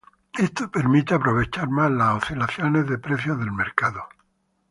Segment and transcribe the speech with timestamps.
[0.33, 4.03] Esto permite aprovechar más las oscilaciones de precios del mercado.